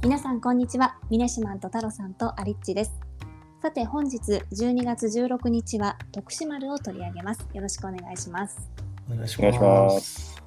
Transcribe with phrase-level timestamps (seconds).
[0.00, 0.96] 皆さんこんにちは。
[1.10, 3.00] ミネシマンと太郎さんとアリッチです。
[3.60, 4.20] さて本日
[4.52, 7.44] 12月16日は徳島丸を取り上げます。
[7.52, 8.70] よろしくお願いします。
[9.10, 9.84] お願いしお願いしま。
[9.86, 10.40] ます。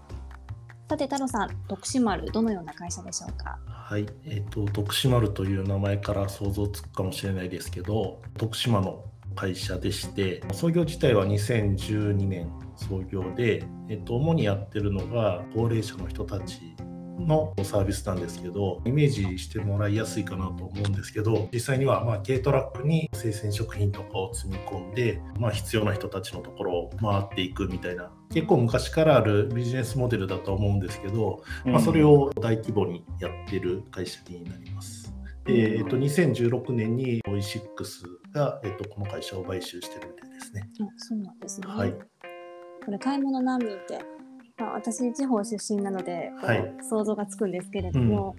[0.89, 3.59] さて太郎さん徳島丸どのような会社でしょうか？
[3.67, 9.03] はい、えっ、と徳島るという名前から想像つくかもしれないですけど、徳島の
[9.35, 16.73] 会社でして、創業自体は2012年創業で、えっ、と主にやってるのが高齢者の人たち
[17.27, 35.13] のサービスなんですけど、イメージしてもらいやすいかなと思うんですけど、実際にはまあ軽トラックに生鮮食品とかを積み込んで、まあ、必要な人たちのところを回っていくみたいな、結構昔からあるビジネスモデルだと思うんですけど、まあ、それを大規模にやってる会社になります。
[35.45, 40.61] で、えっと、2016年にオイシックスが、えっと、この会社を買収してるみたいですね。
[40.63, 41.93] あそうなんですね、はい。
[41.93, 43.99] これ買い物難民って、
[44.61, 48.35] まあ、私地方出身なのではい想像がつくんですけれども、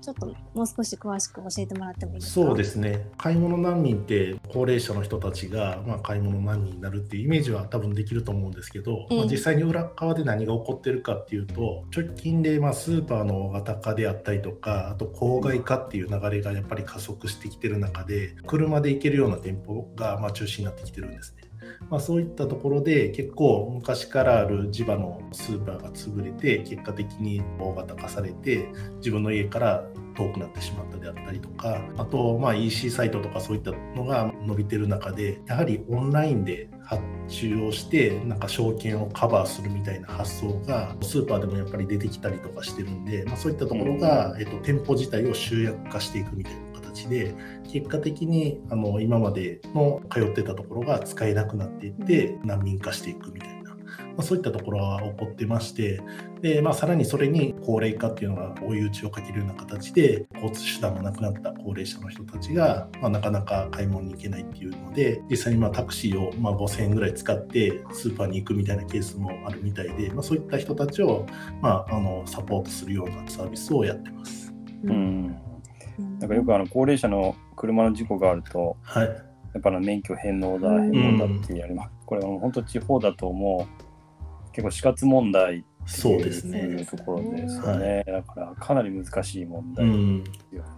[0.00, 2.46] ちょっともう少し詳しく教えてもらってもいいですか？
[2.46, 3.06] そうですね。
[3.18, 21.49] 買い物難民って高齢者の人たちが、まあ、買い物難民になるっていうイメージは多分できると思うんですけど、ええまあ、実際に裏側で何が起こってるかっていうと直近でまあスーパーの型化であったりとかあと郊外化っていう流れがやっぱり加速してきてる中で車で行けるような店舗がまあ中心になってきてるんですね。
[21.90, 28.68] まあ、そういったところで結構昔からある地場のスーパーが潰れて結果的に大型化されて
[28.98, 29.84] 自分の家から
[30.16, 47.34] 遠くなってしまったであったりとかあとまあ EC サイトとかそういったのが伸びてる中でやはりオンラインで発注をしてなんか証券をカバーするみたいな発想がスーパーでもやっぱり出てきたりとかしてるんで、まあ、そういったところが、えっと、店舗自体を集約化していくみたいな形で
[47.70, 53.76] 結果的にあの今までの通ってたところが使えなくなっていって難民化していくみたいな、
[54.16, 56.00] ま、そういったところは起こってまして
[56.42, 71.26] で、まあ、さらにそれに高齢化っていうのが追い打ちをかけるような形で交通手段がなくなった高齢者の人たちが、まあ、なかなか買い物に行けないっていうので実際にまあタクシーをま5000円ぐらい使ってスーパーに行くみたいなケースもあるみたいで、まあ、そういった人たちを、
[71.60, 74.52] まあ、あのサポートするようなサービスをやってます。
[74.84, 75.49] うん
[76.18, 81.90] なんかよくあの高齢者の車の事故があると、はいやっぱ免許返納だ、うん返納だってやります。
[82.06, 83.66] これはもう本当地方だとも
[84.48, 85.62] う結構死活問題っ
[86.10, 86.86] ういうですね。
[86.86, 88.04] ところですよね。
[88.06, 90.68] だからかなり難しい問う題でんすよね。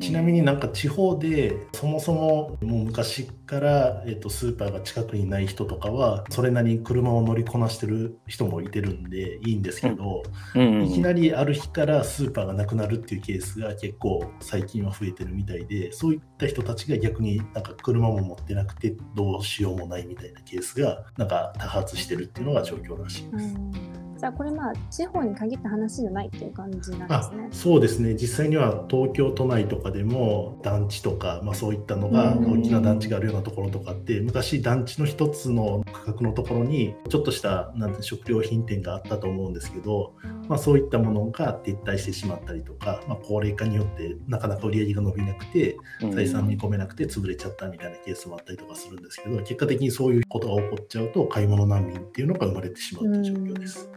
[0.00, 10.22] ちなみになんか地方でそもそももう昔から、えっと、スーパーが近くにない人とかはそれなりに車を乗りこなしてる人もいてるんでいいんですけど、
[10.54, 10.60] うん。
[10.60, 23.54] うんいきなりある日からスーパーがなくなるっていうケースが結構最近は増えてるみたいでそういった人たちが逆になんか車も持ってなくてどうしようもないみたいなケースがなんか多発してるっていうのが状況らしいです。
[23.54, 27.48] うんじゃあこれまあ地方に限った話じゃないっていう感じなんであすね。
[27.50, 40.14] そうですね実際には東京都内とかでも団地とか、まあ、そういったのがうん大きな団地があるようなところとかって昔団地の一つの区画のところにちょっとしたなんて食料品店があったと思うんですけど、
[40.48, 46.10] まあ、そういったものが撤退してしまったりとか、まあ、高齢化によってなかなか売り上げが伸びなくてうん。
[46.10, 53.90] 採算見込めなくて潰れちゃったみたいなケースもあったりとかするんですけど結果的にそういうことが起こっちゃうと買い物難民っていうのが生まれてしまうという状況です。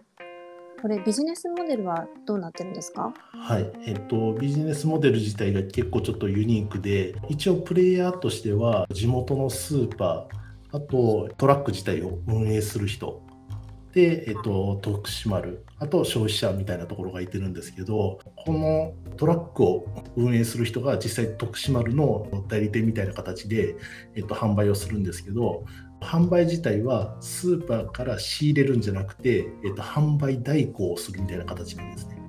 [0.82, 3.14] これビジネスモデルはどうなってるんですか？
[3.34, 13.22] はい、えっと、ビジネスモデル自体が結構ちょっとユニークで、一応プレイヤーとしては、地元のスーパー、あとトラック自体を運営する人、
[14.00, 15.42] で、えっと、徳島、
[15.80, 23.76] あと消費者みたいなところがいてるんですけど、このトラックを運営する人が実際徳島の代理店みたいな形で、
[24.16, 25.66] えっと、販売をするんですけど、
[26.02, 32.22] 販売自体はスーパーから仕入れるんじゃなくて、えっと、販売代行をするみたいな形なんですね。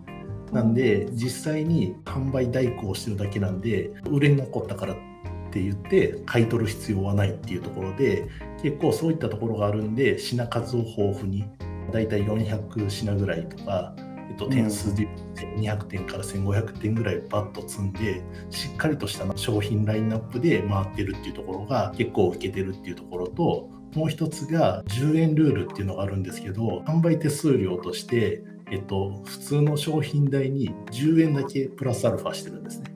[0.52, 5.09] なんで実際に販売代行をしてるだけなんで売れ残ったからって
[5.50, 8.28] って言って買い取る必要はないっていうところで
[8.62, 11.44] 結構そういったところがあるんで品数を豊富に
[11.92, 15.08] だいたい400品ぐらいとか、えっと、点数で
[15.56, 32.89] 200点から1500点ぐらいバッと積んでしっかりとした商品ラインナップで回ってるっていうところが結構受けてるっていうところともう一つが10円ルールっていうのがあるんですけど販売手数料としてえっと、普通の商品代に10円だけプラスアルファしてるんですね。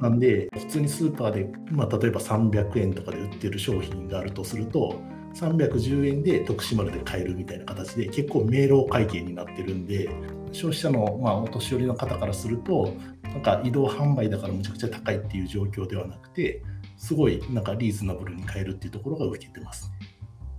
[0.00, 5.00] なんで、普通にスーパーで、まあ、例えば300円とかで売ってる商品があるとすると、
[5.34, 10.08] 310円で徳島で買えるみたいな形で、結構明朗会計になってるんで、
[10.52, 16.62] 消費者の、まあ、お年寄りの方からすると、なんか移動販売だからむちゃくちゃ高いっていう状況ではなくて、
[16.96, 20.08] すごいなんかリーズナブルに買えるっていうところが受けてますね。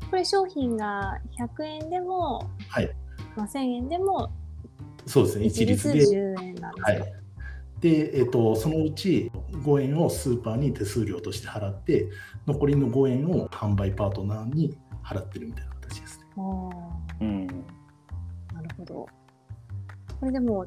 [0.09, 2.89] これ商品が100円でも、はい。
[3.35, 4.31] まあ、1000円でも
[5.05, 6.17] そうですね、一一律律で。
[6.17, 7.20] 10円なんですか、はい。
[7.81, 12.10] で、えっと、そのうち5円をスーパーに手数料として払って
[12.45, 16.25] 残りの5円を販売パートナーに払ってるみたいな形ですね。
[17.22, 17.54] うんな
[18.62, 19.07] るほど。
[20.19, 20.66] これでも、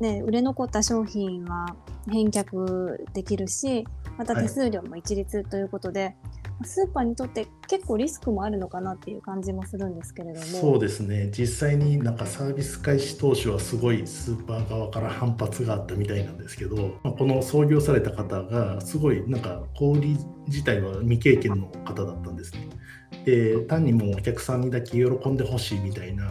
[0.00, 1.76] ね、売れ残った商品は
[2.10, 3.86] 返却できるし、
[4.18, 6.16] また手数料も一律ということで、
[6.64, 10.46] スーパーにとって結構リスクもあるのかなっていう感じもするんですけれども。
[10.46, 20.16] そうですね実際になんかサービス開始当初はすごいスーパー側から反発があったみたいなんですけど、まあこの創業された方がすごいなんか小売り
[20.46, 22.68] 自体は未経験の方だったんですね。
[23.24, 26.30] で単にもうお客さんにだけ喜んでほしいみたいな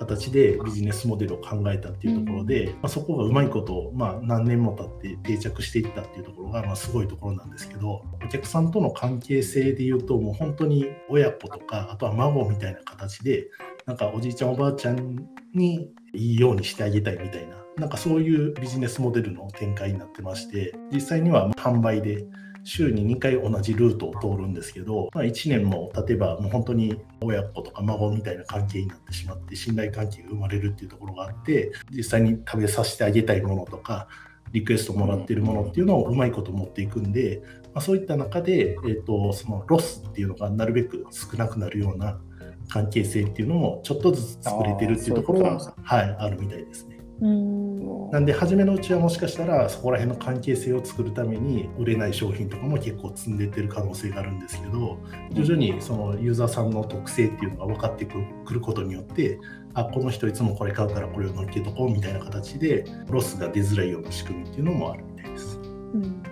[0.00, 13.48] 形でビジネスモデルを考えたっていうところで、まあ、そこがうまいこと、まあ、何年も経って定着していったっていうところが、まあ、すごいところなんですけどお客さんとの関係性でいうともう本当に親子とかあとは孫みたいな形で
[13.84, 22.24] なんかおじいちゃんおばあちゃんにいいようにしてあげたいみたいななんかそういうビジネスモデルの展開になってまして実際には販売で
[22.64, 34.08] 週に2回同じルートを通るんですけど、まあ、1年も経てばもう本当に親子とか孫みたいな関係になってしまって信頼関係が生まれるっていうところがあって実際に食べさせてあげたいものとか
[34.52, 37.42] リクエストもらってるものっていうのをうまいこと持っていくんで、
[37.72, 42.20] まあ、そういった中で、えー、とそのロスっていうのがなるべく少なくなるような
[42.68, 46.99] 関係性っていうのもちょっとずつ作れてるっていうところがはい、あるみたいですね。
[47.20, 48.10] うん。
[48.10, 54.98] なんで初めのうちはもしかしたらそこら辺の関係性を作るために売れない商品とかも結構積んでってる可能性があるんですけど
[55.32, 58.18] 徐々にそのユーザーさんの特性っていうのが分かってく
[58.52, 59.38] ることによって
[59.74, 65.58] あこの人いつもこれ買うからこれを乗っけとこうみたいな形でロスが出づらいような仕組みっていうのもあるみたいです。
[65.58, 66.22] うん。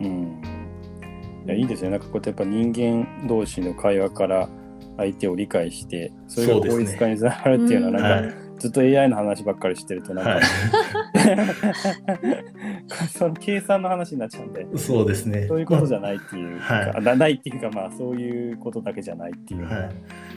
[0.00, 0.42] うん
[1.46, 1.90] いやいいですね。
[1.90, 4.48] なんかこうやってやっぱ人間同士の会話から
[4.96, 10.42] 相手を理解してそれが効率化につながるっていうのはなんか、はいずっと AI の話ばっかりしてるとなんか、はい、
[13.10, 15.46] その計算の話になっちゃうんでそうですね。
[15.48, 17.02] そういうことじゃないっていうか、はい。
[17.02, 19.90] なないっていうかまあそういうことだけじゃないっていうのがはい。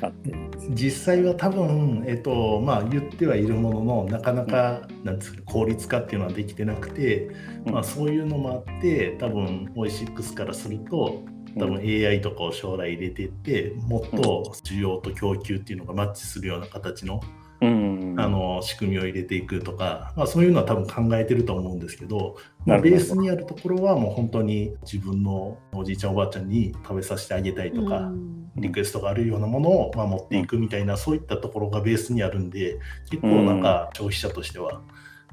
[0.03, 0.33] あって、
[0.69, 7.29] 実際は多分、えっとまあ、言ってはいるもののなかなか、なんですか効率化っていうのはできてなくて、
[7.65, 7.73] うん。
[7.73, 11.23] まあ、そういうのもあって多分オイシックスからすると
[11.59, 22.81] 多分 AI とかを将来入れていってもっと需要と供給っていうのがマッチするような形のうんあの仕組みを入れていくとか、まあ、そういうのは多分考えてると思うんですけど、ど。
[22.81, 28.51] ベースにあるところはもう本当に自分のおじいちゃんおばあちゃんに食べさせてあげたいとか、うん。
[28.56, 32.80] リクエストがあるようなものをまあ持っていくみたいな、そういったところがベースにあるんで
[33.10, 34.81] 結構なんか消費者としては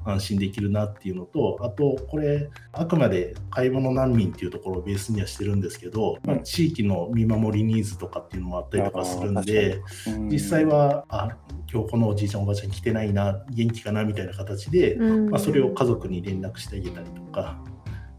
[0.03, 11.37] 安心できるなっていうのとあとこれあくまで買い物難民っていうところをベースにはしてるんですけど、まあうん地域の見守りニーズとかっていうのもあったりとかするんでうん実際はあ
[11.71, 17.63] 今日このおじいちゃんおばあちゃん来てないな元気かなみたいな形で、うんまあ、それを家族に連絡してあげたりとか。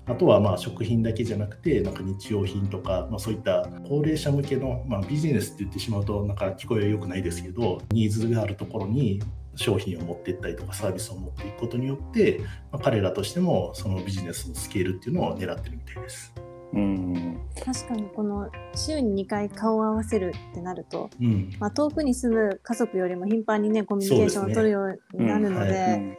[0.06, 9.22] あとはまあ食品だけじゃなくてなんか日用品とか、まあ、そういった高齢者向けの、まあ、ビジネスって言ってしまうとなんか聞こえは良くないですけどニーズがあるところに
[9.56, 12.40] 商品を持っていったりとかサービスを持っていくことによって、
[12.70, 16.32] まあ、彼らとしてもそのビジネスのスケールっていうのを狙ってるみたいです。
[16.72, 17.40] うん。
[17.64, 21.50] 確かにこの週に2回顔を合わせるってなると、うん。
[21.60, 26.18] まあ、遠くに住む家族よりも頻繁にねコミュニケーションを取るようになるので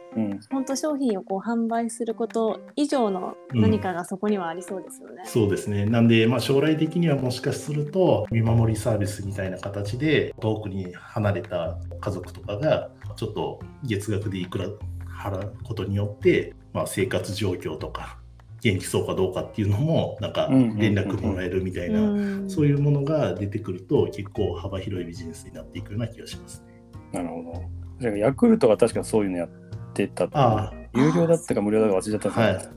[0.50, 5.22] 本当商品をこう販売すること以上の何かがそこにはありそうですよね。
[5.24, 5.86] そうですね。
[5.86, 14.66] なんで、まあ、将来的にはもしかすると、見守りサービスみたいな形で、遠くに離れた家族とかが、ちょっと月額でいくら
[15.08, 18.18] 払うことによって、まあ、生活状況とか、
[18.64, 22.50] 元気そうかどうかっていうのも、なんか連絡もらえるみたいな、うん。
[22.50, 26.72] そういうものが出てくると、結構幅広いビジネスになっていくような気がしますね。
[27.12, 27.62] なるほど。
[28.00, 29.48] じゃあヤクルトが確かそういうのやっ
[29.92, 32.70] てたとあ有料だったか無料だか忘れちゃったんです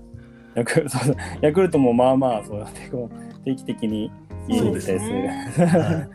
[0.76, 4.12] けど、ヤクルトもまあまあそうやってこう定期的に
[4.48, 5.28] 家に行ったりする。
[5.68, 6.08] は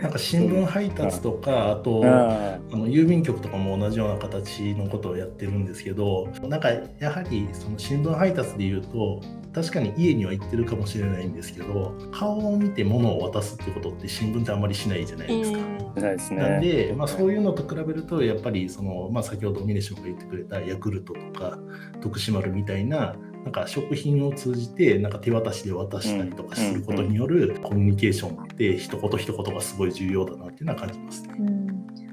[0.00, 9.20] い、なんか新聞配達とか、あと、ああの郵便局とかも同じような形のことをやってるんですけどなんかやはりその新聞配達でいうと
[9.54, 15.58] 確かに家には行ってるかもしれないんですけど顔を見て物を渡すってことって新聞ってあんまりしないじゃないですか。
[15.96, 16.42] あないですね。
[16.42, 21.58] なんで、まあ、そういうのと比べるとやっぱりその、まあ、先ほど峰島が言ってくれたヤクルトとか
[22.00, 31.34] 徳島丸みたいななんか食品を通じてなんか手渡しで渡したりとかすることによるコミュニケーションって一言一言がすごい重要だなっていうのは感じますね。
[31.38, 31.68] うん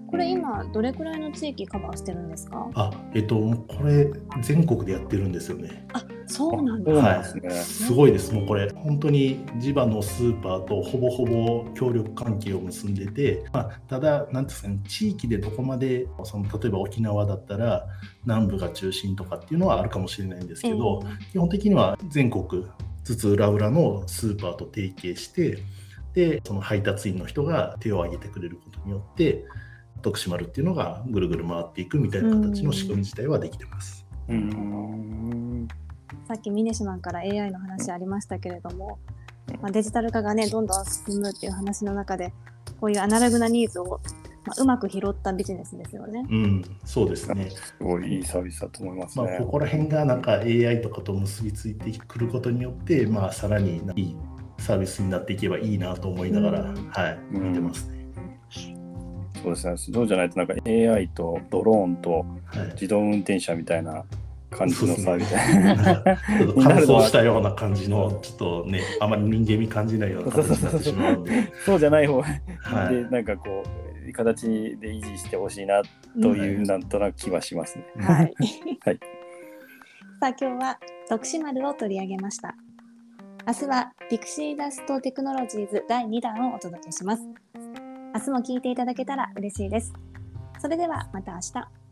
[0.07, 2.69] これ今どれくらいの地域カバーしてるんですか？
[2.75, 3.35] あ、えっと、
[3.67, 4.09] これ
[4.41, 5.85] 全国でやってるんですよね。
[5.93, 6.14] そうなんだ。
[6.27, 7.49] そうなんですね。
[7.51, 17.87] すごいです、もうこれ、本当に地場のスーパーとほぼほぼ協力関係を結んでて、まあ、ただ、なんていうんですかね、地域でどこまでその、例えば沖縄だったら、
[18.23, 22.65] 南部が中心とかっていうのはあるかもしれないんですけど、基本的には全国
[23.03, 25.59] 津々浦々のスーパーと提携して、
[26.13, 29.45] でその配達員の人が手を挙げてくれることによって、
[30.01, 34.05] 徳島るっていうのがぐるぐる回っていくみたいな形の仕組み自体はできてます。
[34.29, 35.67] うん。
[36.27, 38.99] さっきミネシマンから AI の話ありましたけれども、
[39.61, 42.33] まあ、デジタル化がねどんどん進むっていう話の中で
[42.79, 44.01] こういうアナログなニーズを、
[44.45, 46.25] まあ、うまく拾ったビジネスですよね。
[46.29, 47.49] うん、そうですね。
[47.49, 49.37] すごいいいサービスだと思いますまあ、ね。
[49.39, 54.15] ここら辺がなんか AI とかと結びついてくることによって、まあ、さらにいい
[54.57, 58.05] サービスになっていけばいいなと思いながら、うんはい、うん見てますね。
[59.41, 59.77] そうですね。
[59.77, 62.25] そうじゃないとなんか AI とドローンとは
[62.65, 64.05] い自動運転車みたいな
[64.55, 65.29] 感じのサービス。
[65.31, 72.27] ちょっと乾燥したような感じの、ちょっとね、あまり人間味感じないような形になってしまうんで、そうじゃない方は
[72.91, 73.63] いでなんかこ
[74.07, 74.47] う形
[74.77, 75.81] で維持してほしいな
[76.21, 77.85] という、なんとなく気はしますね。
[77.97, 78.33] はい。
[78.81, 78.99] はい
[80.21, 82.55] さあ今日は徳島ルを取り上げました。
[83.45, 87.23] 明日はピクシーダストテクノロジーズ第2弾をお届けします。
[88.15, 89.93] 明日も聞いていただけたら嬉しいです。
[90.59, 91.84] それではまた明日。